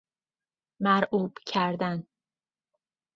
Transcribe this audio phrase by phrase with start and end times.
[0.79, 2.07] مرعوب کردن